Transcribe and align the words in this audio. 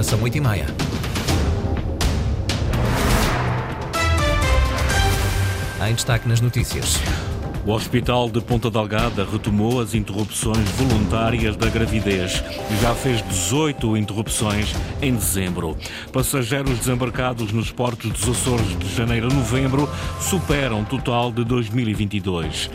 Agora 0.00 0.02
são 0.02 0.22
8 0.22 0.38
e 0.38 0.40
meia. 0.40 0.66
Em 5.86 5.94
destaque 5.94 6.26
nas 6.26 6.40
notícias. 6.40 6.96
O 7.66 7.72
Hospital 7.72 8.30
de 8.30 8.40
Ponta 8.40 8.70
Delgada 8.70 9.26
retomou 9.30 9.78
as 9.78 9.94
interrupções 9.94 10.66
voluntárias 10.70 11.54
da 11.54 11.68
gravidez. 11.68 12.42
Já 12.80 12.94
fez 12.94 13.20
18 13.20 13.94
interrupções 13.98 14.74
em 15.02 15.14
dezembro. 15.14 15.76
Passageiros 16.10 16.78
desembarcados 16.78 17.52
nos 17.52 17.70
portos 17.70 18.10
dos 18.10 18.26
Açores 18.26 18.78
de 18.78 18.94
janeiro 18.94 19.26
a 19.30 19.34
novembro 19.34 19.86
superam 20.18 20.80
o 20.80 20.86
total 20.86 21.30
de 21.30 21.44
2022. 21.44 22.70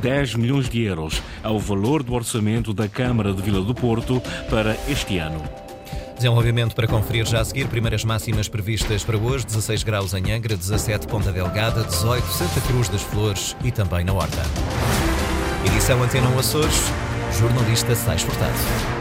10 0.00 0.34
milhões 0.36 0.68
de 0.68 0.82
euros 0.82 1.20
é 1.42 1.48
o 1.48 1.58
valor 1.58 2.04
do 2.04 2.14
orçamento 2.14 2.72
da 2.72 2.86
Câmara 2.86 3.32
de 3.32 3.42
Vila 3.42 3.62
do 3.62 3.74
Porto 3.74 4.22
para 4.48 4.76
este 4.88 5.18
ano. 5.18 5.67
Desenvolvimento 6.18 6.74
para 6.74 6.88
conferir 6.88 7.24
já 7.24 7.40
a 7.40 7.44
seguir. 7.44 7.68
Primeiras 7.68 8.04
máximas 8.04 8.48
previstas 8.48 9.04
para 9.04 9.16
hoje: 9.16 9.46
16 9.46 9.84
graus 9.84 10.14
em 10.14 10.32
Angra, 10.32 10.56
17 10.56 11.06
Ponta 11.06 11.30
Delgada, 11.30 11.84
18 11.84 12.26
Santa 12.26 12.60
Cruz 12.66 12.88
das 12.88 13.02
Flores 13.02 13.56
e 13.62 13.70
também 13.70 14.04
na 14.04 14.12
Horta. 14.12 14.42
Edição 15.64 16.02
Antena 16.02 16.28
1 16.30 16.38
Açores, 16.40 16.92
jornalista 17.38 17.94
Sais 17.94 18.22
Furtado. 18.22 18.97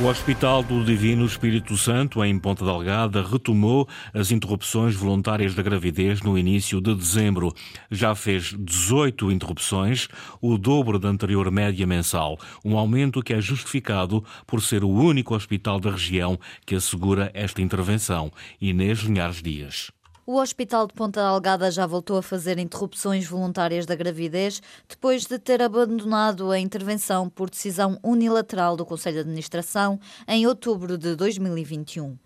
O 0.00 0.06
Hospital 0.06 0.64
do 0.64 0.84
Divino 0.84 1.24
Espírito 1.24 1.76
Santo, 1.76 2.24
em 2.24 2.36
Ponta 2.36 2.64
Delgada, 2.64 3.22
retomou 3.22 3.88
as 4.12 4.32
interrupções 4.32 4.96
voluntárias 4.96 5.54
da 5.54 5.62
gravidez 5.62 6.20
no 6.20 6.36
início 6.36 6.80
de 6.80 6.92
dezembro. 6.92 7.54
Já 7.92 8.12
fez 8.12 8.52
18 8.58 9.30
interrupções, 9.30 10.08
o 10.42 10.58
dobro 10.58 10.98
da 10.98 11.08
anterior 11.08 11.48
média 11.48 11.86
mensal, 11.86 12.36
um 12.64 12.76
aumento 12.76 13.22
que 13.22 13.32
é 13.32 13.40
justificado 13.40 14.24
por 14.48 14.60
ser 14.60 14.82
o 14.82 14.90
único 14.90 15.32
hospital 15.32 15.78
da 15.78 15.92
região 15.92 16.40
que 16.66 16.74
assegura 16.74 17.30
esta 17.32 17.62
intervenção. 17.62 18.32
Inês 18.60 18.98
Linhares 18.98 19.40
Dias. 19.40 19.92
O 20.26 20.38
Hospital 20.38 20.86
de 20.86 20.94
Ponta 20.94 21.20
Algada 21.20 21.70
já 21.70 21.86
voltou 21.86 22.16
a 22.16 22.22
fazer 22.22 22.58
interrupções 22.58 23.26
voluntárias 23.26 23.84
da 23.84 23.94
gravidez 23.94 24.62
depois 24.88 25.26
de 25.26 25.38
ter 25.38 25.60
abandonado 25.60 26.50
a 26.50 26.58
intervenção 26.58 27.28
por 27.28 27.50
decisão 27.50 28.00
unilateral 28.02 28.74
do 28.74 28.86
Conselho 28.86 29.16
de 29.16 29.20
Administração 29.20 30.00
em 30.26 30.46
outubro 30.46 30.96
de 30.96 31.14
2021. 31.14 32.16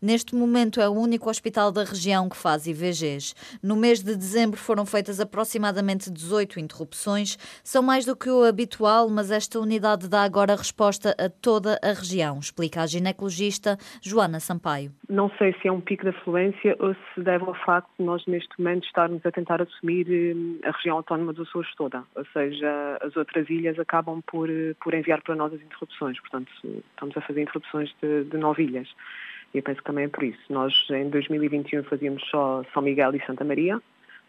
Neste 0.00 0.32
momento 0.32 0.80
é 0.80 0.88
o 0.88 0.92
único 0.92 1.28
hospital 1.28 1.72
da 1.72 1.82
região 1.82 2.28
que 2.28 2.36
faz 2.36 2.68
IVGs. 2.68 3.34
No 3.60 3.74
mês 3.74 4.00
de 4.00 4.14
dezembro 4.14 4.56
foram 4.56 4.86
feitas 4.86 5.18
aproximadamente 5.18 6.08
18 6.08 6.60
interrupções. 6.60 7.36
São 7.64 7.82
mais 7.82 8.04
do 8.04 8.14
que 8.14 8.30
o 8.30 8.44
habitual, 8.44 9.08
mas 9.10 9.32
esta 9.32 9.58
unidade 9.58 10.08
dá 10.08 10.22
agora 10.22 10.54
resposta 10.54 11.16
a 11.18 11.28
toda 11.28 11.80
a 11.82 11.88
região, 11.88 12.38
explica 12.38 12.82
a 12.82 12.86
ginecologista 12.86 13.76
Joana 14.00 14.38
Sampaio. 14.38 14.92
Não 15.08 15.30
sei 15.36 15.52
se 15.60 15.66
é 15.66 15.72
um 15.72 15.80
pico 15.80 16.04
de 16.04 16.10
afluência 16.10 16.76
ou 16.78 16.94
se 16.94 17.20
deve 17.20 17.44
ao 17.44 17.54
facto 17.54 17.90
de 17.98 18.04
nós 18.04 18.24
neste 18.26 18.50
momento 18.56 18.84
estarmos 18.84 19.26
a 19.26 19.32
tentar 19.32 19.60
assumir 19.60 20.06
hum, 20.08 20.60
a 20.62 20.70
região 20.70 20.96
autónoma 20.98 21.32
do 21.32 21.42
Açores 21.42 21.74
toda, 21.74 22.04
ou 22.14 22.24
seja, 22.32 22.98
as 23.02 23.16
outras 23.16 23.50
ilhas 23.50 23.76
acabam 23.80 24.22
por, 24.22 24.48
por 24.80 24.94
enviar 24.94 25.22
para 25.22 25.34
nós 25.34 25.52
as 25.52 25.60
interrupções, 25.60 26.20
portanto 26.20 26.52
estamos 26.62 27.16
a 27.16 27.20
fazer 27.20 27.42
interrupções 27.42 27.92
de, 28.00 28.24
de 28.24 28.36
nove 28.36 28.62
ilhas. 28.62 28.88
E 29.54 29.58
eu 29.58 29.62
penso 29.62 29.78
que 29.78 29.86
também 29.86 30.04
é 30.04 30.08
por 30.08 30.24
isso. 30.24 30.40
Nós, 30.50 30.72
em 30.90 31.08
2021, 31.08 31.84
fazíamos 31.84 32.22
só 32.28 32.62
São 32.72 32.82
Miguel 32.82 33.14
e 33.14 33.24
Santa 33.24 33.44
Maria, 33.44 33.80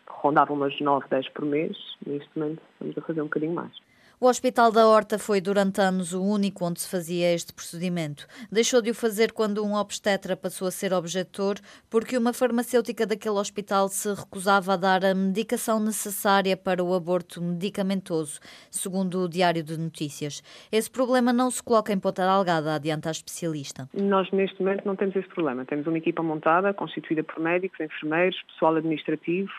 rondavam 0.08 0.56
umas 0.56 0.80
9, 0.80 1.06
10 1.10 1.30
por 1.30 1.46
mês. 1.46 1.78
Neste 2.06 2.30
momento, 2.36 2.62
estamos 2.74 2.98
a 2.98 3.02
fazer 3.02 3.22
um 3.22 3.26
bocadinho 3.26 3.54
mais. 3.54 3.89
O 4.22 4.28
Hospital 4.28 4.70
da 4.70 4.86
Horta 4.86 5.18
foi 5.18 5.40
durante 5.40 5.80
anos 5.80 6.12
o 6.12 6.22
único 6.22 6.66
onde 6.66 6.82
se 6.82 6.92
fazia 6.92 7.34
este 7.34 7.54
procedimento. 7.54 8.28
Deixou 8.52 8.82
de 8.82 8.92
o 8.92 8.94
fazer 8.94 9.32
quando 9.32 9.64
um 9.64 9.76
obstetra 9.76 10.36
passou 10.36 10.68
a 10.68 10.72
ser 10.72 10.92
objetor, 10.92 11.56
porque 11.90 12.18
uma 12.18 12.34
farmacêutica 12.34 13.08
daquele 13.08 13.36
hospital 13.36 13.88
se 13.88 14.14
recusava 14.14 14.74
a 14.74 14.76
dar 14.76 15.06
a 15.06 15.16
medicação 15.16 15.80
necessária 15.80 16.58
para 16.58 16.84
o 16.84 16.94
aborto 16.94 17.42
medicamentoso, 17.42 18.42
segundo 18.70 19.24
o 19.24 19.30
Diário 19.30 19.64
de 19.64 19.80
Notícias. 19.80 20.44
Esse 20.70 20.92
problema 20.92 21.32
não 21.32 21.50
se 21.50 21.64
coloca 21.64 21.94
em 21.94 21.98
ponta 21.98 22.26
algada, 22.26 22.76
adianta 22.76 23.08
a 23.08 23.14
especialista. 23.14 23.88
Nós, 23.94 24.30
neste 24.32 24.62
momento, 24.62 24.86
não 24.86 24.98
temos 24.98 25.16
esse 25.16 25.30
problema. 25.30 25.64
Temos 25.64 25.88
uma 25.88 25.98
equipa 25.98 26.22
montada, 26.22 26.74
constituída 26.74 27.24
por 27.24 27.40
médicos, 27.40 27.80
enfermeiros, 27.80 28.36
pessoal 28.50 28.76
administrativo, 28.76 29.50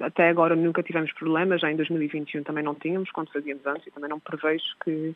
até 0.00 0.28
agora 0.28 0.54
nunca 0.56 0.82
tivemos 0.82 1.12
problemas, 1.12 1.60
já 1.60 1.70
em 1.70 1.76
2021 1.76 2.42
também 2.42 2.64
não 2.64 2.74
tínhamos, 2.74 3.10
quando 3.10 3.32
fazíamos 3.32 3.64
antes, 3.66 3.86
e 3.86 3.90
também 3.90 4.10
não 4.10 4.20
prevejo 4.20 4.64
que, 4.82 5.14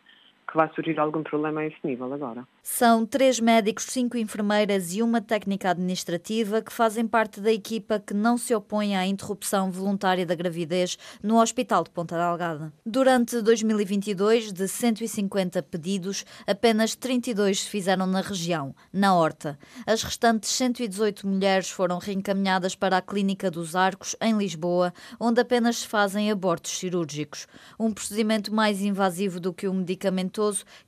que 0.49 0.57
vai 0.57 0.69
surgir 0.75 0.99
algum 0.99 1.23
problema 1.23 1.61
a 1.61 1.67
esse 1.67 1.77
nível 1.85 2.13
agora. 2.13 2.47
São 2.63 3.05
três 3.05 3.39
médicos, 3.39 3.85
cinco 3.85 4.17
enfermeiras 4.17 4.95
e 4.95 5.03
uma 5.03 5.21
técnica 5.21 5.71
administrativa 5.71 6.63
que 6.63 6.73
fazem 6.73 7.07
parte 7.07 7.41
da 7.41 7.53
equipa 7.53 8.01
que 8.01 8.15
não 8.15 8.39
se 8.39 8.55
opõe 8.55 8.97
à 8.97 9.07
interrupção 9.07 9.71
voluntária 9.71 10.25
da 10.25 10.35
gravidez 10.35 10.97
no 11.23 11.41
Hospital 11.41 11.85
de 11.85 11.91
Ponta 11.91 12.17
Delgada. 12.17 12.73
Durante 12.85 13.43
2022, 13.43 14.53
de 14.53 14.67
150 14.67 15.63
pedidos, 15.65 16.25
apenas 16.47 16.95
32 16.95 17.61
se 17.61 17.69
fizeram 17.69 18.07
na 18.07 18.23
região, 18.23 18.75
na 18.93 19.15
Horta. 19.15 19.59
As 19.87 20.03
restantes 20.03 20.51
118 20.51 21.27
mulheres 21.27 21.71
foram 21.71 21.99
reencaminhadas 21.99 22.75
para 22.75 22.97
a 22.97 23.03
Clínica 23.03 23.51
dos 23.51 23.77
Arcos, 23.77 24.17
em 24.21 24.37
Lisboa, 24.37 24.95
onde 25.21 25.41
apenas 25.41 25.79
se 25.79 25.87
fazem 25.87 26.31
abortos 26.31 26.79
cirúrgicos. 26.79 27.47
Um 27.79 27.93
procedimento 27.93 28.53
mais 28.55 28.81
invasivo 28.81 29.39
do 29.39 29.53
que 29.53 29.69
o 29.69 29.75
medicamento 29.75 30.38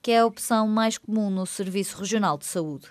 que 0.00 0.10
é 0.10 0.20
a 0.20 0.26
opção 0.26 0.68
mais 0.68 0.96
comum 0.96 1.30
no 1.30 1.44
Serviço 1.44 1.98
Regional 1.98 2.38
de 2.38 2.46
Saúde. 2.46 2.86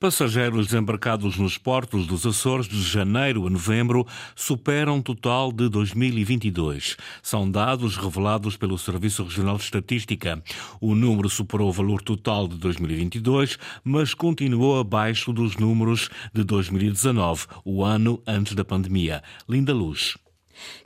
Passageiros 0.00 0.66
desembarcados 0.66 1.36
nos 1.36 1.56
portos 1.56 2.06
dos 2.06 2.26
Açores 2.26 2.66
de 2.66 2.82
janeiro 2.82 3.46
a 3.46 3.50
novembro 3.50 4.06
superam 4.34 4.98
o 4.98 5.02
total 5.02 5.52
de 5.52 5.68
2022. 5.68 6.96
São 7.22 7.50
dados 7.50 7.96
revelados 7.96 8.56
pelo 8.56 8.76
Serviço 8.76 9.24
Regional 9.24 9.56
de 9.56 9.64
Estatística. 9.64 10.42
O 10.80 10.94
número 10.94 11.28
superou 11.28 11.68
o 11.68 11.72
valor 11.72 12.02
total 12.02 12.48
de 12.48 12.56
2022, 12.56 13.58
mas 13.84 14.14
continuou 14.14 14.78
abaixo 14.78 15.32
dos 15.32 15.56
números 15.56 16.08
de 16.32 16.44
2019, 16.44 17.46
o 17.64 17.84
ano 17.84 18.22
antes 18.26 18.54
da 18.54 18.64
pandemia. 18.64 19.22
Linda 19.48 19.72
Luz. 19.72 20.16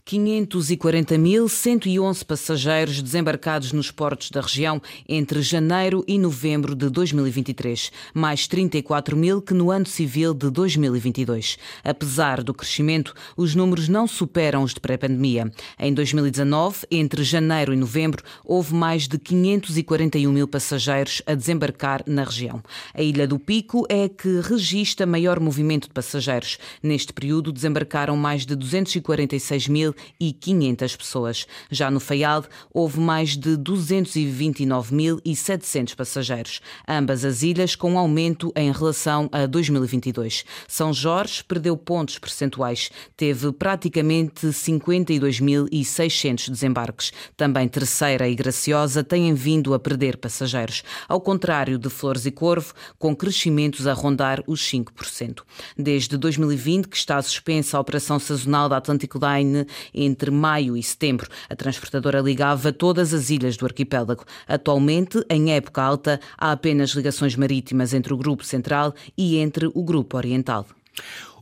540.111 0.07 2.25
passageiros 2.25 3.03
desembarcados 3.03 3.73
nos 3.73 3.91
portos 3.91 4.31
da 4.31 4.41
região 4.41 4.81
entre 5.09 5.43
janeiro 5.43 6.05
e 6.07 6.17
novembro 6.19 6.77
de 6.77 6.89
2023, 6.89 7.91
mais 8.15 8.47
34 8.47 9.17
mil 9.17 9.43
que 9.43 9.53
no 9.53 9.71
ano 9.71 9.87
civil 9.87 10.33
de 10.33 10.49
2022. 10.49 11.59
Apesar 11.83 12.45
do 12.45 12.55
crescimento, 12.55 13.13
os 13.37 13.55
números 13.55 13.89
não 13.89 14.07
superam 14.07 14.63
os 14.63 14.73
de 14.73 14.81
pré-pandemia. 14.81 15.51
Em 15.79 15.93
2019, 15.93 16.87
entre 16.91 17.25
janeiro 17.25 17.73
e 17.73 17.77
novembro, 17.77 18.23
houve 18.45 18.75
mais 18.75 19.09
de 19.09 19.19
541 19.19 20.31
mil 20.31 20.47
passageiros 20.47 21.21
a 21.27 21.35
desembarcar 21.35 22.05
na 22.07 22.23
região. 22.23 22.63
A 22.95 23.03
Ilha 23.03 23.27
do 23.27 23.39
Pico 23.39 23.85
é 23.89 24.05
a 24.05 24.09
que 24.09 24.41
registra 24.41 25.05
maior 25.05 25.41
movimento 25.41 25.89
de 25.89 25.95
passageiros. 25.95 26.59
Neste 26.83 27.13
período, 27.13 27.51
desembarcaram 27.51 28.17
mais 28.17 28.47
de 28.47 28.55
246 28.55 29.56
mil 29.67 29.95
1.500 30.21 30.97
pessoas. 30.97 31.47
Já 31.71 31.89
no 31.91 32.01
Faial, 32.01 32.45
houve 32.73 32.99
mais 33.01 33.37
de 33.37 33.57
229.700 33.57 35.95
passageiros. 35.95 36.61
Ambas 36.89 37.23
as 37.25 37.43
ilhas 37.43 37.75
com 37.75 37.93
um 37.93 37.99
aumento 37.99 38.53
em 38.57 38.73
relação 38.73 39.29
a 39.33 39.45
2022. 39.47 40.45
São 40.67 40.93
Jorge 40.93 41.45
perdeu 41.45 41.77
pontos 41.77 42.19
percentuais, 42.19 42.91
teve 43.17 43.53
praticamente 43.53 44.49
52.600 44.49 46.51
desembarques. 46.51 47.13
Também 47.37 47.69
Terceira 47.69 48.29
e 48.29 48.35
Graciosa 48.35 49.05
têm 49.05 49.35
vindo 49.35 49.75
a 49.75 49.79
perder 49.79 50.17
passageiros, 50.17 50.83
ao 51.09 51.21
contrário 51.21 51.79
de 51.79 51.91
Flores 51.91 52.27
e 52.27 52.31
Corvo, 52.31 52.73
com 52.99 53.15
crescimentos 53.15 53.87
a 53.87 53.93
rondar 53.93 54.43
os 54.47 54.63
5%. 54.63 55.43
Desde 55.77 56.17
2020 56.17 56.89
que 56.89 56.97
está 56.97 57.21
suspensa 57.21 57.77
a 57.77 57.81
operação 57.81 58.19
sazonal 58.19 58.67
da 58.69 58.79
Atlantic 58.79 59.13
Line 59.15 59.46
entre 59.95 60.31
maio 60.31 60.77
e 60.77 60.83
setembro. 60.83 61.29
A 61.49 61.57
transportadora 61.57 62.21
ligava 62.21 62.73
todas 62.73 63.13
as 63.13 63.31
ilhas 63.31 63.57
do 63.57 63.67
arquipélago. 63.67 64.25
Atualmente, 64.47 65.25
em 65.29 65.53
época 65.53 65.83
alta, 65.83 66.21
há 66.37 66.53
apenas 66.53 66.91
ligações 66.91 67.37
marítimas 67.37 67.93
entre 67.93 68.13
o 68.13 68.17
Grupo 68.17 68.45
Central 68.45 68.95
e 69.17 69.39
entre 69.39 69.67
o 69.67 69.83
Grupo 69.83 70.17
Oriental. 70.17 70.67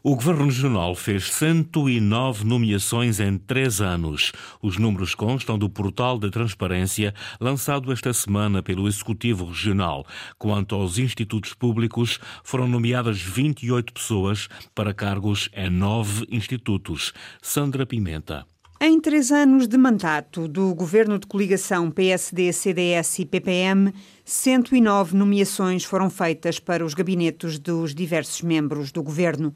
O 0.06 0.16
Governo 0.16 0.44
Regional 0.44 0.94
fez 0.94 1.32
109 1.32 2.44
nomeações 2.44 3.20
em 3.20 3.38
três 3.38 3.80
anos. 3.80 4.32
Os 4.60 4.76
números 4.76 5.14
constam 5.14 5.58
do 5.58 5.66
portal 5.66 6.18
de 6.18 6.30
transparência 6.30 7.14
lançado 7.40 7.90
esta 7.90 8.12
semana 8.12 8.62
pelo 8.62 8.86
Executivo 8.86 9.46
Regional. 9.46 10.06
Quanto 10.36 10.74
aos 10.74 10.98
institutos 10.98 11.54
públicos, 11.54 12.20
foram 12.42 12.68
nomeadas 12.68 13.18
28 13.18 13.94
pessoas 13.94 14.46
para 14.74 14.92
cargos 14.92 15.48
em 15.54 15.70
nove 15.70 16.26
institutos. 16.30 17.14
Sandra 17.40 17.86
Pimenta. 17.86 18.44
Em 18.78 19.00
três 19.00 19.32
anos 19.32 19.66
de 19.66 19.78
mandato 19.78 20.46
do 20.46 20.74
governo 20.74 21.18
de 21.18 21.26
coligação 21.26 21.90
PSD, 21.90 22.52
CDS 22.52 23.20
e 23.20 23.24
PPM, 23.24 23.94
109 24.22 25.16
nomeações 25.16 25.82
foram 25.82 26.10
feitas 26.10 26.60
para 26.60 26.84
os 26.84 26.92
gabinetes 26.92 27.58
dos 27.58 27.94
diversos 27.94 28.42
membros 28.42 28.92
do 28.92 29.02
governo. 29.02 29.54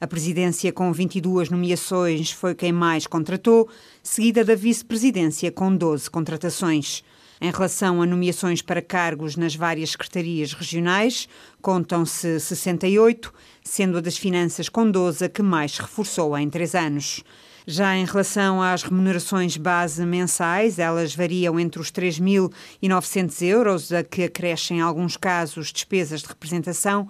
A 0.00 0.06
presidência, 0.06 0.72
com 0.72 0.92
22 0.92 1.50
nomeações, 1.50 2.30
foi 2.30 2.54
quem 2.54 2.70
mais 2.70 3.04
contratou, 3.04 3.68
seguida 4.00 4.44
da 4.44 4.54
vice-presidência, 4.54 5.50
com 5.50 5.74
12 5.74 6.08
contratações. 6.08 7.02
Em 7.40 7.50
relação 7.50 8.00
a 8.00 8.06
nomeações 8.06 8.62
para 8.62 8.80
cargos 8.80 9.34
nas 9.34 9.56
várias 9.56 9.90
secretarias 9.90 10.52
regionais, 10.52 11.28
contam-se 11.60 12.38
68, 12.38 13.34
sendo 13.64 13.98
a 13.98 14.00
das 14.00 14.16
Finanças 14.16 14.68
com 14.68 14.88
12 14.88 15.24
a 15.24 15.28
que 15.28 15.42
mais 15.42 15.76
reforçou 15.76 16.38
em 16.38 16.48
três 16.48 16.76
anos. 16.76 17.24
Já 17.66 17.96
em 17.96 18.04
relação 18.04 18.62
às 18.62 18.82
remunerações 18.82 19.56
base 19.56 20.06
mensais, 20.06 20.78
elas 20.78 21.14
variam 21.14 21.60
entre 21.60 21.82
os 21.82 21.90
3.900 21.90 23.42
euros, 23.42 23.92
a 23.92 24.02
que 24.02 24.22
acrescem, 24.22 24.78
em 24.78 24.80
alguns 24.80 25.16
casos, 25.16 25.72
despesas 25.72 26.22
de 26.22 26.28
representação, 26.28 27.08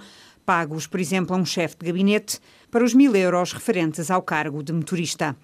pagos, 0.48 0.86
por 0.86 0.98
exemplo, 0.98 1.36
a 1.36 1.38
um 1.38 1.44
chefe 1.44 1.76
de 1.78 1.84
gabinete, 1.84 2.40
para 2.70 2.82
os 2.82 2.96
1.000 2.96 3.14
euros 3.16 3.52
referentes 3.52 4.10
ao 4.10 4.22
cargo 4.22 4.62
de 4.62 4.72
motorista. 4.72 5.36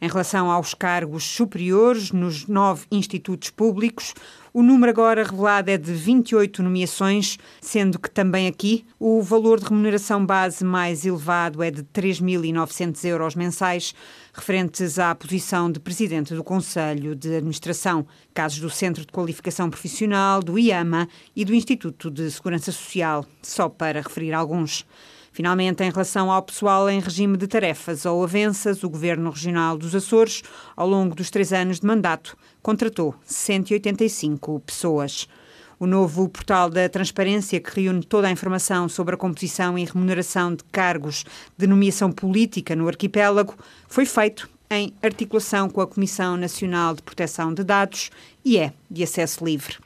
Em 0.00 0.06
relação 0.06 0.48
aos 0.48 0.74
cargos 0.74 1.24
superiores 1.24 2.12
nos 2.12 2.46
nove 2.46 2.86
institutos 2.88 3.50
públicos, 3.50 4.14
o 4.54 4.62
número 4.62 4.90
agora 4.90 5.24
revelado 5.24 5.72
é 5.72 5.76
de 5.76 5.92
28 5.92 6.62
nomeações, 6.62 7.36
sendo 7.60 7.98
que 7.98 8.08
também 8.08 8.46
aqui 8.46 8.86
o 8.98 9.20
valor 9.20 9.58
de 9.58 9.66
remuneração 9.66 10.24
base 10.24 10.64
mais 10.64 11.04
elevado 11.04 11.64
é 11.64 11.70
de 11.72 11.82
3.900 11.82 13.04
euros 13.06 13.34
mensais, 13.34 13.92
referentes 14.32 15.00
à 15.00 15.12
posição 15.16 15.70
de 15.70 15.80
presidente 15.80 16.32
do 16.32 16.44
Conselho 16.44 17.16
de 17.16 17.34
Administração, 17.34 18.06
casos 18.32 18.60
do 18.60 18.70
Centro 18.70 19.04
de 19.04 19.12
Qualificação 19.12 19.68
Profissional, 19.68 20.40
do 20.40 20.56
IAMA 20.56 21.08
e 21.34 21.44
do 21.44 21.52
Instituto 21.52 22.08
de 22.08 22.30
Segurança 22.30 22.70
Social, 22.70 23.26
só 23.42 23.68
para 23.68 24.00
referir 24.00 24.32
alguns. 24.32 24.86
Finalmente, 25.38 25.84
em 25.84 25.90
relação 25.92 26.32
ao 26.32 26.42
pessoal 26.42 26.90
em 26.90 26.98
regime 26.98 27.36
de 27.36 27.46
tarefas 27.46 28.04
ou 28.04 28.24
avanças, 28.24 28.82
o 28.82 28.90
Governo 28.90 29.30
Regional 29.30 29.78
dos 29.78 29.94
Açores, 29.94 30.42
ao 30.76 30.88
longo 30.88 31.14
dos 31.14 31.30
três 31.30 31.52
anos 31.52 31.78
de 31.78 31.86
mandato, 31.86 32.36
contratou 32.60 33.14
185 33.24 34.58
pessoas. 34.66 35.28
O 35.78 35.86
novo 35.86 36.28
portal 36.28 36.68
da 36.68 36.88
transparência, 36.88 37.60
que 37.60 37.80
reúne 37.80 38.02
toda 38.02 38.26
a 38.26 38.32
informação 38.32 38.88
sobre 38.88 39.14
a 39.14 39.16
composição 39.16 39.78
e 39.78 39.84
remuneração 39.84 40.56
de 40.56 40.64
cargos 40.72 41.24
de 41.56 41.68
nomeação 41.68 42.10
política 42.10 42.74
no 42.74 42.88
arquipélago, 42.88 43.54
foi 43.86 44.06
feito 44.06 44.50
em 44.68 44.92
articulação 45.00 45.70
com 45.70 45.80
a 45.80 45.86
Comissão 45.86 46.36
Nacional 46.36 46.96
de 46.96 47.02
Proteção 47.02 47.54
de 47.54 47.62
Dados 47.62 48.10
e 48.44 48.58
é 48.58 48.72
de 48.90 49.04
acesso 49.04 49.44
livre. 49.44 49.76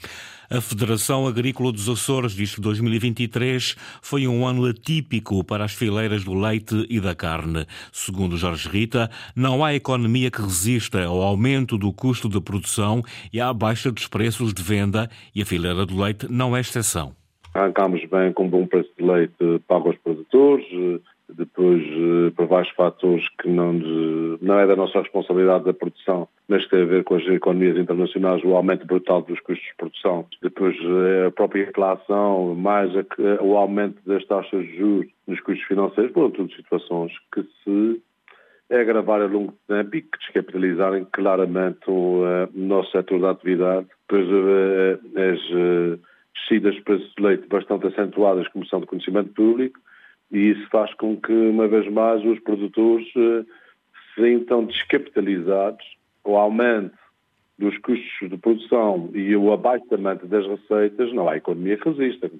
A 0.54 0.60
Federação 0.60 1.26
Agrícola 1.26 1.72
dos 1.72 1.88
Açores 1.88 2.32
diz 2.32 2.54
que 2.54 2.60
2023 2.60 3.74
foi 4.02 4.28
um 4.28 4.46
ano 4.46 4.66
atípico 4.66 5.42
para 5.42 5.64
as 5.64 5.72
fileiras 5.72 6.24
do 6.24 6.34
leite 6.34 6.86
e 6.90 7.00
da 7.00 7.14
carne. 7.14 7.64
Segundo 7.90 8.36
Jorge 8.36 8.68
Rita, 8.68 9.08
não 9.34 9.64
há 9.64 9.72
economia 9.72 10.30
que 10.30 10.42
resista 10.42 11.02
ao 11.06 11.22
aumento 11.22 11.78
do 11.78 11.90
custo 11.90 12.28
de 12.28 12.38
produção 12.38 13.00
e 13.32 13.40
à 13.40 13.50
baixa 13.50 13.90
dos 13.90 14.06
preços 14.06 14.52
de 14.52 14.62
venda 14.62 15.08
e 15.34 15.40
a 15.40 15.46
fileira 15.46 15.86
do 15.86 15.98
leite 15.98 16.30
não 16.30 16.54
é 16.54 16.60
exceção. 16.60 17.16
Arrancámos 17.54 18.04
bem 18.04 18.30
com 18.34 18.46
bom 18.46 18.66
preço 18.66 18.90
de 18.98 19.06
leite 19.06 19.58
pago 19.66 19.88
aos 19.88 19.96
produtores, 20.00 20.66
depois 21.36 21.82
eh, 21.82 22.30
por 22.36 22.46
vários 22.46 22.70
fatores 22.74 23.28
que 23.40 23.48
não, 23.48 23.72
não 24.40 24.58
é 24.58 24.66
da 24.66 24.76
nossa 24.76 25.00
responsabilidade 25.00 25.64
da 25.64 25.72
produção, 25.72 26.28
mas 26.48 26.64
que 26.64 26.70
tem 26.70 26.82
a 26.82 26.86
ver 26.86 27.04
com 27.04 27.14
as 27.14 27.26
economias 27.26 27.76
internacionais, 27.76 28.42
o 28.44 28.54
aumento 28.54 28.86
brutal 28.86 29.22
dos 29.22 29.40
custos 29.40 29.66
de 29.66 29.76
produção, 29.76 30.26
depois 30.42 30.76
eh, 30.76 31.26
a 31.26 31.30
própria 31.30 31.68
inflação, 31.68 32.54
mais 32.54 32.90
a, 32.96 33.04
o 33.42 33.56
aumento 33.56 33.98
das 34.06 34.24
taxas 34.26 34.62
de 34.66 34.76
juros 34.76 35.10
nos 35.26 35.40
custos 35.40 35.66
financeiros, 35.66 36.12
foram 36.12 36.30
tudo 36.30 36.54
situações 36.54 37.12
que 37.32 37.42
se 37.64 38.02
agravar 38.70 39.20
a 39.20 39.26
longo 39.26 39.54
tempo 39.68 39.96
e 39.96 40.02
que 40.02 40.18
descapitalizarem 40.18 41.06
claramente 41.12 41.80
o, 41.88 42.22
uh, 42.22 42.48
nosso 42.54 42.90
setor 42.90 43.18
de 43.18 43.26
atividade, 43.26 43.86
pois 44.08 44.26
uh, 44.26 44.98
as 45.14 46.00
descidas 46.34 46.74
de 46.74 46.82
preços 46.82 47.12
de 47.16 47.22
leite 47.22 47.46
bastante 47.48 47.86
acentuadas 47.86 48.48
como 48.48 48.66
são 48.66 48.80
de 48.80 48.86
conhecimento 48.86 49.32
público, 49.34 49.78
e 50.32 50.50
isso 50.50 50.66
faz 50.70 50.92
com 50.94 51.16
que, 51.16 51.32
uma 51.32 51.68
vez 51.68 51.86
mais, 51.92 52.24
os 52.24 52.40
produtores 52.40 53.06
se 53.12 53.46
sintam 54.14 54.64
descapitalizados, 54.64 55.84
o 56.24 56.36
aumento 56.36 57.01
dos 57.58 57.76
custos 57.78 58.30
de 58.30 58.36
produção 58.38 59.10
e 59.14 59.36
o 59.36 59.52
abaixamento 59.52 60.26
das 60.26 60.44
receitas, 60.46 61.12
não 61.12 61.28
há 61.28 61.36
economia 61.36 61.76
que 61.76 61.88
resista. 61.88 62.30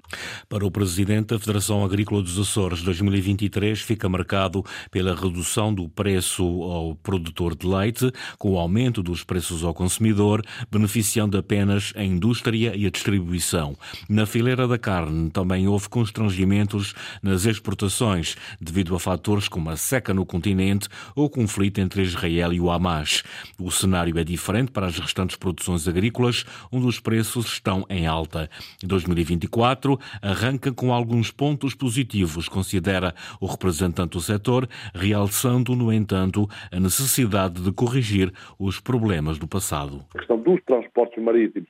Para 0.49 0.65
o 0.65 0.71
Presidente 0.71 1.29
da 1.29 1.39
Federação 1.39 1.85
Agrícola 1.85 2.23
dos 2.23 2.39
Açores, 2.39 2.83
2023 2.83 3.81
fica 3.83 4.09
marcado 4.09 4.65
pela 4.91 5.15
redução 5.15 5.73
do 5.73 5.89
preço 5.89 6.45
ao 6.63 6.95
produtor 6.97 7.55
de 7.55 7.67
leite, 7.67 8.11
com 8.39 8.53
o 8.53 8.59
aumento 8.59 9.03
dos 9.03 9.23
preços 9.23 9.63
ao 9.63 9.75
consumidor, 9.75 10.43
beneficiando 10.71 11.37
apenas 11.37 11.93
a 11.95 12.03
indústria 12.03 12.75
e 12.75 12.87
a 12.87 12.91
distribuição. 12.91 13.77
Na 14.09 14.27
fileira 14.27 14.67
da 14.67 14.79
carne 14.79 15.31
também 15.31 15.69
houve 15.69 15.89
constrangimentos 15.89 16.95
nas 17.23 17.45
exportações, 17.45 18.37
devido 18.61 18.95
a 18.95 19.01
fatores 19.01 19.47
como 19.49 19.71
a 19.71 19.77
seca 19.77 20.15
no 20.15 20.25
continente 20.25 20.89
ou 21.15 21.27
o 21.27 21.31
conflito 21.31 21.81
entre 21.81 22.03
Israel 22.03 22.53
e 22.53 22.61
o 22.61 22.71
Hamas. 22.71 23.23
O 23.61 23.71
cenário 23.71 24.19
é 24.19 24.25
diferente 24.25 24.73
para 24.73 24.87
as 24.87 25.02
restantes 25.03 25.37
produções 25.37 25.87
agrícolas, 25.87 26.45
onde 26.73 26.87
os 26.87 26.99
preços 26.99 27.47
estão 27.47 27.85
em 27.91 28.07
alta. 28.07 28.49
2024 28.83 29.99
arranca 30.23 30.73
com 30.73 30.93
alguns 30.93 31.31
pontos 31.31 31.75
positivos, 31.75 32.49
considera 32.49 33.15
o 33.41 33.47
representante 33.47 34.13
do 34.13 34.21
setor, 34.21 34.67
realçando, 34.95 35.77
no 35.77 35.93
entanto, 35.93 36.47
a 36.73 36.81
necessidade 36.81 37.63
de 37.63 37.73
corrigir 37.73 38.33
os 38.59 38.81
problemas 38.81 39.39
do 39.39 39.47
passado. 39.47 40.05
A 40.15 40.19
questão 40.19 40.39
dos 40.39 40.63
transportes 40.65 41.23
marítimos, 41.23 41.69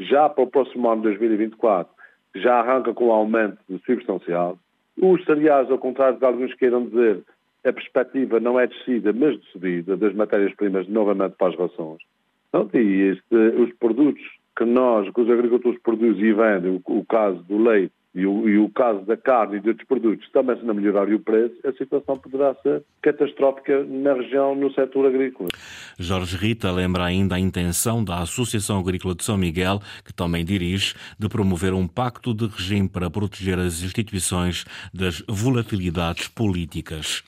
já 0.00 0.28
para 0.28 0.44
o 0.44 0.46
próximo 0.46 0.90
ano 0.90 1.02
de 1.02 1.08
2024, 1.08 1.92
já 2.36 2.60
arranca 2.60 2.94
com 2.94 3.08
um 3.08 3.12
aumento 3.12 3.58
substancial. 3.84 4.58
Os 5.00 5.24
cereais, 5.24 5.70
ao 5.70 5.78
contrário 5.78 6.18
de 6.18 6.24
alguns 6.24 6.54
queiram 6.54 6.86
dizer, 6.86 7.22
a 7.64 7.72
perspectiva 7.72 8.40
não 8.40 8.58
é 8.58 8.66
descida, 8.66 9.12
mas 9.12 9.38
de 9.38 9.46
subida 9.52 9.96
das 9.96 10.14
matérias-primas 10.14 10.88
novamente 10.88 11.34
para 11.36 11.48
as 11.48 11.58
rações. 11.58 12.02
Pronto, 12.52 12.76
e 12.76 13.12
este, 13.12 13.34
os 13.34 13.72
produtos 13.78 14.22
que 14.56 14.64
nós, 14.66 15.10
que 15.10 15.20
os 15.20 15.30
agricultores 15.30 15.80
produzem 15.82 16.24
e 16.24 16.32
vendem, 16.34 16.82
o, 16.86 16.98
o 16.98 17.04
caso 17.04 17.42
do 17.44 17.56
leite 17.56 17.94
e 18.14 18.26
o, 18.26 18.46
e 18.46 18.58
o, 18.58 18.68
caso 18.68 19.00
da 19.06 19.16
carne 19.16 19.56
e 19.56 19.60
de 19.60 19.70
outros 19.70 19.88
produtos, 19.88 20.28
também 20.32 20.54
se 20.58 20.64
não 20.64 20.74
melhorar 20.74 21.08
o 21.08 21.18
preço, 21.18 21.54
a 21.66 21.72
situação 21.72 22.18
poderá 22.18 22.54
ser 22.56 22.82
catastrófica 23.00 23.82
na 23.84 24.12
região, 24.12 24.54
no 24.54 24.70
setor 24.74 25.06
agrícola. 25.06 25.48
Jorge 25.98 26.36
Rita 26.36 26.70
lembra 26.70 27.04
ainda 27.04 27.36
a 27.36 27.40
intenção 27.40 28.04
da 28.04 28.18
Associação 28.18 28.78
Agrícola 28.78 29.14
de 29.14 29.24
São 29.24 29.38
Miguel, 29.38 29.80
que 30.04 30.12
também 30.12 30.44
dirige, 30.44 30.94
de 31.18 31.26
promover 31.26 31.72
um 31.72 31.88
pacto 31.88 32.34
de 32.34 32.46
regime 32.46 32.86
para 32.86 33.10
proteger 33.10 33.58
as 33.58 33.82
instituições 33.82 34.66
das 34.92 35.24
volatilidades 35.26 36.28
políticas. 36.28 37.24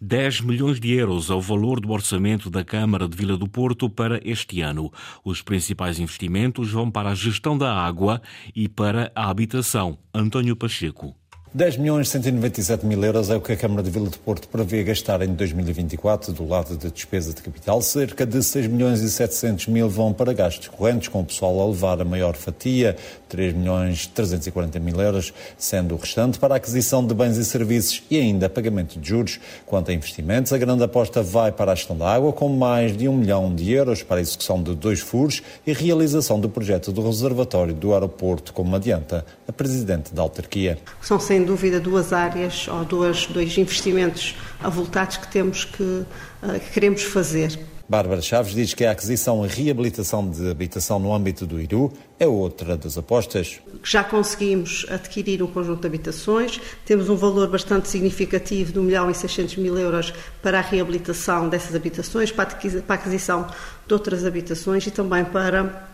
10 0.00 0.40
milhões 0.42 0.80
de 0.80 0.92
euros 0.92 1.30
é 1.30 1.34
o 1.34 1.40
valor 1.40 1.80
do 1.80 1.90
orçamento 1.90 2.50
da 2.50 2.64
Câmara 2.64 3.08
de 3.08 3.16
Vila 3.16 3.36
do 3.36 3.48
Porto 3.48 3.88
para 3.88 4.20
este 4.24 4.60
ano. 4.60 4.92
Os 5.24 5.42
principais 5.42 5.98
investimentos 5.98 6.70
vão 6.70 6.90
para 6.90 7.10
a 7.10 7.14
gestão 7.14 7.56
da 7.56 7.72
água 7.74 8.20
e 8.54 8.68
para 8.68 9.12
a 9.14 9.28
habitação. 9.30 9.98
António 10.14 10.56
Pacheco. 10.56 11.21
10 11.54 11.76
milhões 11.76 12.08
197 12.08 12.86
mil 12.86 13.04
euros 13.04 13.28
é 13.28 13.36
o 13.36 13.40
que 13.42 13.52
a 13.52 13.56
Câmara 13.58 13.82
de 13.82 13.90
Vila 13.90 14.08
de 14.08 14.16
Porto 14.16 14.48
prevê 14.48 14.82
gastar 14.82 15.20
em 15.20 15.34
2024 15.34 16.32
do 16.32 16.48
lado 16.48 16.78
de 16.78 16.90
despesa 16.90 17.34
de 17.34 17.42
capital. 17.42 17.82
Cerca 17.82 18.24
de 18.24 18.42
6 18.42 18.68
milhões 18.68 19.02
e 19.02 19.10
700 19.10 19.66
mil 19.66 19.86
vão 19.86 20.14
para 20.14 20.32
gastos 20.32 20.68
correntes, 20.68 21.08
com 21.08 21.20
o 21.20 21.24
pessoal 21.26 21.60
a 21.60 21.66
levar 21.66 22.00
a 22.00 22.06
maior 22.06 22.36
fatia, 22.36 22.96
3 23.28 23.52
milhões 23.52 24.06
340 24.06 24.80
mil 24.80 24.98
euros, 24.98 25.34
sendo 25.58 25.94
o 25.94 25.98
restante 25.98 26.38
para 26.38 26.54
a 26.54 26.56
aquisição 26.56 27.06
de 27.06 27.12
bens 27.12 27.36
e 27.36 27.44
serviços 27.44 28.02
e 28.10 28.18
ainda 28.18 28.48
pagamento 28.48 28.98
de 28.98 29.06
juros. 29.06 29.38
Quanto 29.66 29.90
a 29.90 29.94
investimentos, 29.94 30.54
a 30.54 30.56
grande 30.56 30.82
aposta 30.84 31.22
vai 31.22 31.52
para 31.52 31.72
a 31.72 31.74
gestão 31.74 31.98
da 31.98 32.10
água, 32.10 32.32
com 32.32 32.48
mais 32.48 32.96
de 32.96 33.06
1 33.06 33.12
milhão 33.14 33.54
de 33.54 33.70
euros 33.70 34.02
para 34.02 34.16
a 34.16 34.20
execução 34.22 34.62
de 34.62 34.74
dois 34.74 35.00
furos 35.00 35.42
e 35.66 35.74
realização 35.74 36.40
do 36.40 36.48
projeto 36.48 36.90
do 36.90 37.06
reservatório 37.06 37.74
do 37.74 37.92
aeroporto, 37.92 38.54
como 38.54 38.74
adianta 38.74 39.22
a 39.46 39.52
Presidente 39.52 40.14
da 40.14 40.22
autarquia. 40.22 40.78
São 41.02 41.20
dúvida 41.44 41.80
duas 41.80 42.12
áreas 42.12 42.68
ou 42.68 42.84
duas, 42.84 43.26
dois 43.26 43.56
investimentos 43.58 44.34
avultados 44.62 45.16
que 45.16 45.28
temos 45.28 45.64
que, 45.64 46.04
eh, 46.42 46.58
que 46.58 46.70
queremos 46.70 47.02
fazer. 47.02 47.58
Bárbara 47.88 48.22
Chaves 48.22 48.54
diz 48.54 48.72
que 48.72 48.86
a 48.86 48.92
aquisição 48.92 49.44
e 49.44 49.48
reabilitação 49.48 50.26
de 50.30 50.50
habitação 50.50 50.98
no 50.98 51.12
âmbito 51.12 51.46
do 51.46 51.60
IRU 51.60 51.92
é 52.18 52.26
outra 52.26 52.74
das 52.74 52.96
apostas. 52.96 53.60
Já 53.84 54.02
conseguimos 54.02 54.86
adquirir 54.88 55.42
um 55.42 55.46
conjunto 55.46 55.82
de 55.82 55.88
habitações, 55.88 56.58
temos 56.86 57.10
um 57.10 57.16
valor 57.16 57.48
bastante 57.48 57.88
significativo 57.88 58.72
de 58.72 58.78
1 58.78 58.82
milhão 58.82 59.10
e 59.10 59.14
600 59.14 59.56
mil 59.56 59.76
euros 59.76 60.14
para 60.42 60.58
a 60.58 60.62
reabilitação 60.62 61.50
dessas 61.50 61.74
habitações, 61.74 62.32
para 62.32 62.48
a 62.88 62.94
aquisição 62.94 63.46
de 63.86 63.92
outras 63.92 64.24
habitações 64.24 64.86
e 64.86 64.90
também 64.90 65.24
para 65.24 65.91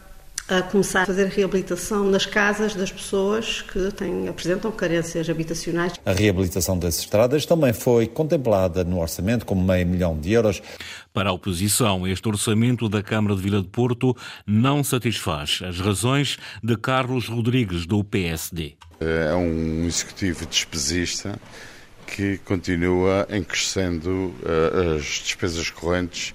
a 0.48 0.62
começar 0.62 1.02
a 1.02 1.06
fazer 1.06 1.26
reabilitação 1.26 2.10
nas 2.10 2.24
casas 2.24 2.74
das 2.74 2.90
pessoas 2.90 3.60
que 3.60 3.92
têm, 3.92 4.28
apresentam 4.28 4.72
carências 4.72 5.28
habitacionais. 5.28 5.92
A 6.06 6.12
reabilitação 6.12 6.78
das 6.78 6.98
estradas 6.98 7.44
também 7.44 7.74
foi 7.74 8.06
contemplada 8.06 8.82
no 8.82 8.98
orçamento 8.98 9.44
com 9.44 9.54
meio 9.54 9.86
milhão 9.86 10.18
de 10.18 10.32
euros. 10.32 10.62
Para 11.12 11.28
a 11.28 11.32
oposição, 11.32 12.06
este 12.06 12.26
orçamento 12.26 12.88
da 12.88 13.02
Câmara 13.02 13.36
de 13.36 13.42
Vila 13.42 13.60
de 13.60 13.68
Porto 13.68 14.16
não 14.46 14.82
satisfaz 14.82 15.60
as 15.62 15.78
razões 15.80 16.38
de 16.62 16.76
Carlos 16.76 17.28
Rodrigues, 17.28 17.84
do 17.84 18.02
PSD. 18.02 18.76
É 19.00 19.34
um 19.34 19.84
executivo 19.86 20.46
despesista 20.46 21.38
que 22.06 22.38
continua 22.38 23.26
em 23.28 23.42
crescendo 23.42 24.34
uh, 24.42 24.96
as 24.96 25.04
despesas 25.04 25.68
correntes 25.68 26.34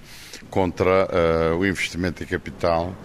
contra 0.52 1.08
uh, 1.08 1.58
o 1.58 1.66
investimento 1.66 2.24
em 2.24 2.28
capital 2.28 2.96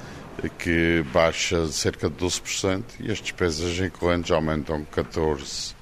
que 0.47 1.05
baixa 1.13 1.67
cerca 1.69 2.09
de 2.09 2.17
12% 2.17 2.85
e 3.01 3.11
as 3.11 3.19
despesas 3.19 3.79
em 3.81 3.91
correntes 3.91 4.31
aumentam 4.31 4.85
14, 4.85 5.75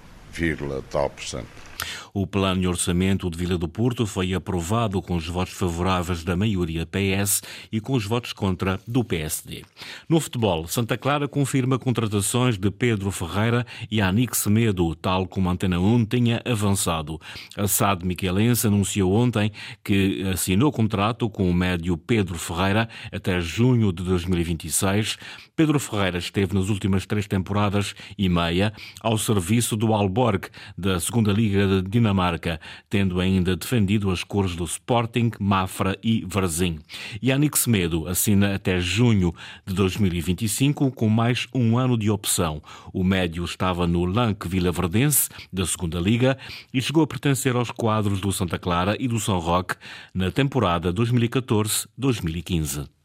tal 0.91 1.11
por 1.11 1.25
cento. 1.25 1.66
O 2.13 2.27
plano 2.27 2.61
de 2.61 2.69
orçamento 2.69 3.31
de 3.31 3.39
Vila 3.39 3.59
do 3.59 3.69
Porto 3.69 4.07
foi 4.07 4.35
aprovado 4.35 5.01
com 5.03 5.17
os 5.17 5.27
votos 5.27 5.55
favoráveis 5.55 6.25
da 6.25 6.37
maioria 6.37 6.87
PS 6.87 7.43
e 7.71 7.81
com 7.81 7.95
os 7.95 8.05
votos 8.05 8.33
contra 8.33 8.81
do 8.87 9.05
PSD. 9.05 9.65
No 10.09 10.21
futebol, 10.21 10.67
Santa 10.67 10.97
Clara 10.97 11.29
confirma 11.29 11.79
contratações 11.79 12.59
de 12.59 12.71
Pedro 12.71 13.11
Ferreira 13.11 13.67
e 13.91 14.01
Anik 14.01 14.37
Semedo, 14.37 14.95
tal 14.95 15.27
como 15.27 15.49
a 15.49 15.53
Antena 15.53 15.79
1 15.79 16.07
tinha 16.07 16.43
avançado. 16.45 17.21
A 17.57 17.67
SAD 17.69 18.05
Miquelense 18.05 18.67
anunciou 18.67 19.13
ontem 19.13 19.53
que 19.85 20.23
assinou 20.33 20.73
contrato 20.73 21.29
com 21.29 21.51
o 21.51 21.55
médio 21.55 21.97
Pedro 21.97 22.39
Ferreira 22.39 22.89
até 23.13 23.41
junho 23.41 23.93
de 23.93 24.03
2026. 24.03 25.19
Pedro 25.55 25.81
Ferreira 25.81 26.19
esteve 26.19 26.55
nas 26.55 26.69
últimas 26.69 27.07
três 27.07 27.27
temporadas 27.27 27.95
e 28.19 28.29
meia 28.29 28.73
ao 29.01 29.17
serviço 29.17 29.77
do 29.77 29.95
Alborg, 29.95 30.49
da 30.77 31.01
segunda 31.01 31.33
Liga 31.33 31.66
de 31.67 31.83
Dinamarca 31.83 32.17
Dinamarca, 32.17 32.59
tendo 32.89 33.21
ainda 33.21 33.57
defendido 33.57 34.11
as 34.11 34.25
cores 34.25 34.57
do 34.57 34.65
Sporting, 34.65 35.31
Mafra 35.39 35.99
e 36.03 36.25
Varzim. 36.27 36.79
Yannick 37.23 37.59
Semedo 37.59 38.07
assina 38.07 38.55
até 38.55 38.81
junho 38.81 39.35
de 39.67 39.75
2025 39.75 40.91
com 40.93 41.09
mais 41.09 41.47
um 41.55 41.79
ano 41.79 41.99
de 41.99 42.11
opção. 42.11 42.63
O 42.93 43.05
médio 43.05 43.45
estava 43.45 43.87
no 43.87 44.05
Lanque 44.05 44.49
Vila 44.49 44.73
Verdense, 44.73 45.29
da 45.53 45.67
segunda 45.67 46.01
Liga, 46.01 46.39
e 46.73 46.81
chegou 46.81 47.03
a 47.03 47.07
pertencer 47.07 47.55
aos 47.55 47.71
quadros 47.71 48.21
do 48.21 48.33
Santa 48.33 48.59
Clara 48.59 48.97
e 48.99 49.09
do 49.09 49.21
São 49.21 49.39
Roque 49.39 49.77
na 50.15 50.31
temporada 50.31 50.93
2014-2015. 50.93 52.96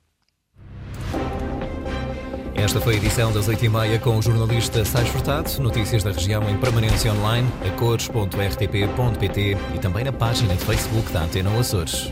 Esta 2.56 2.82
foi 2.82 2.96
a 2.96 2.98
edição 2.98 3.32
das 3.32 3.48
8h30 3.48 4.00
com 4.00 4.18
o 4.18 4.22
jornalista 4.22 4.84
Sais 4.84 5.08
Furtado. 5.10 5.50
Notícias 5.62 6.04
da 6.04 6.12
região 6.12 6.48
em 6.50 6.58
permanência 6.58 7.12
online, 7.14 7.48
a 7.66 7.70
cores.rtp.pt 7.78 9.58
e 9.74 9.80
também 9.80 10.04
na 10.04 10.12
página 10.12 10.56
de 10.56 10.64
Facebook 10.64 11.12
da 11.12 11.24
Antena 11.24 11.58
Açores. 11.58 12.12